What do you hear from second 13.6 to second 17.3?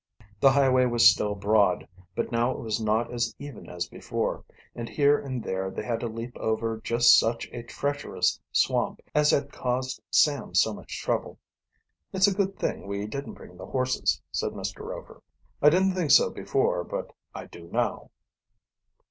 horses," said Mr. Rover. "I didn't think so before, but